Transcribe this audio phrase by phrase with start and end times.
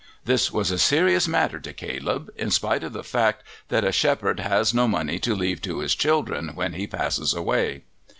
[0.25, 4.39] This was a serious matter to Caleb, in spite of the fact that a shepherd
[4.39, 7.83] has no money to leave to his children when he passes away.